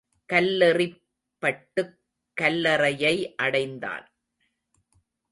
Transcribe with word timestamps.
கல்லெறிப்பட்டுக் 0.33 1.95
கல்லறையை 2.41 3.35
அடைந்தான். 3.35 4.05